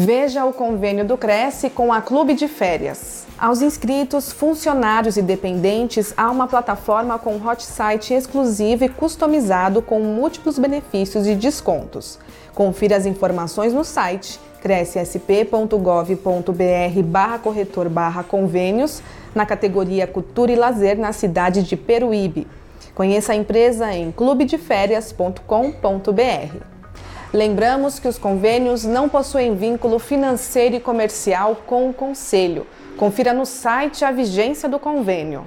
Veja 0.00 0.44
o 0.44 0.52
convênio 0.52 1.04
do 1.04 1.18
Cresce 1.18 1.68
com 1.68 1.92
a 1.92 2.00
Clube 2.00 2.32
de 2.32 2.46
Férias. 2.46 3.26
Aos 3.36 3.60
inscritos, 3.60 4.30
funcionários 4.30 5.16
e 5.16 5.22
dependentes, 5.22 6.14
há 6.16 6.30
uma 6.30 6.46
plataforma 6.46 7.18
com 7.18 7.44
hot 7.44 7.64
site 7.64 8.14
exclusivo 8.14 8.84
e 8.84 8.88
customizado 8.88 9.82
com 9.82 9.98
múltiplos 9.98 10.56
benefícios 10.56 11.26
e 11.26 11.34
descontos. 11.34 12.16
Confira 12.54 12.96
as 12.96 13.06
informações 13.06 13.74
no 13.74 13.82
site 13.82 14.38
crescsp.gov.br 14.60 17.02
barra 17.04 17.40
corretor 17.40 17.88
barra 17.88 18.22
convênios 18.22 19.02
na 19.34 19.44
categoria 19.44 20.06
Cultura 20.06 20.52
e 20.52 20.56
Lazer 20.56 20.96
na 20.96 21.12
cidade 21.12 21.64
de 21.64 21.76
Peruíbe. 21.76 22.46
Conheça 22.94 23.32
a 23.32 23.36
empresa 23.36 23.92
em 23.92 24.12
clubedeférias.com.br. 24.12 26.77
Lembramos 27.32 27.98
que 27.98 28.08
os 28.08 28.16
convênios 28.16 28.84
não 28.84 29.06
possuem 29.06 29.54
vínculo 29.54 29.98
financeiro 29.98 30.76
e 30.76 30.80
comercial 30.80 31.56
com 31.66 31.90
o 31.90 31.92
Conselho. 31.92 32.66
Confira 32.96 33.34
no 33.34 33.44
site 33.44 34.02
a 34.02 34.10
vigência 34.10 34.66
do 34.66 34.78
convênio. 34.78 35.44